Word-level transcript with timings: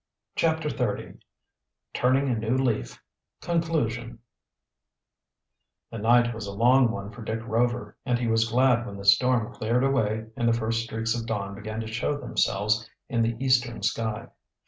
CHAPTER 0.35 0.69
XXX 0.69 1.19
TURNING 1.93 2.27
A 2.29 2.35
NEW 2.39 2.57
LEAF 2.57 2.99
CONCLUSION 3.41 4.17
The 5.91 5.99
night 5.99 6.33
was 6.33 6.47
a 6.47 6.51
long 6.51 6.89
one 6.89 7.11
for 7.11 7.21
Dick 7.21 7.41
Rover 7.45 7.95
and 8.03 8.17
he 8.17 8.25
was 8.25 8.49
glad 8.49 8.87
when 8.87 8.97
the 8.97 9.05
storm 9.05 9.53
cleared 9.53 9.83
away 9.83 10.25
and 10.35 10.47
the 10.49 10.53
first 10.53 10.85
streaks 10.85 11.13
of 11.13 11.27
dawn 11.27 11.53
began 11.53 11.79
to 11.81 11.85
show 11.87 12.17
themselves 12.17 12.89
in 13.09 13.21
the 13.21 13.37
eastern 13.39 13.83
sky. 13.83 14.29